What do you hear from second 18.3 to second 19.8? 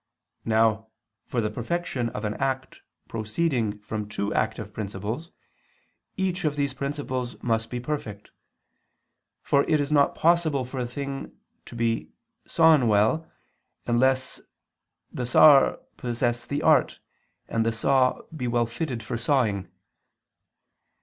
be well fitted for sawing.